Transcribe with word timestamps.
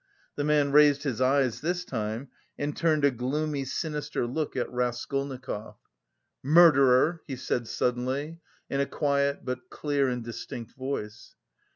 The 0.35 0.43
man 0.43 0.71
raised 0.71 1.03
his 1.03 1.21
eyes 1.21 1.61
this 1.61 1.85
time 1.85 2.29
and 2.57 2.75
turned 2.75 3.05
a 3.05 3.11
gloomy 3.11 3.65
sinister 3.65 4.25
look 4.25 4.55
at 4.55 4.67
Raskolnikov. 4.71 5.75
"Murderer!" 6.41 7.21
he 7.27 7.35
said 7.35 7.67
suddenly 7.67 8.39
in 8.67 8.79
a 8.79 8.87
quiet 8.87 9.45
but 9.45 9.69
clear 9.69 10.09
and 10.09 10.23
distinct 10.23 10.73
voice. 10.75 11.35